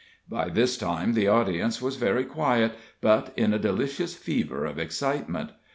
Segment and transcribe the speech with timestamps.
[0.27, 5.51] By this time the audience was very quiet, but in a delicious fever of excitement.